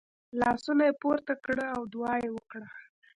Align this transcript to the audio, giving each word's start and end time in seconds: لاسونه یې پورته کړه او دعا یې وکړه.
لاسونه 0.39 0.83
یې 0.89 0.93
پورته 1.01 1.33
کړه 1.45 1.65
او 1.75 1.81
دعا 1.93 2.13
یې 2.23 2.29
وکړه. 2.35 2.67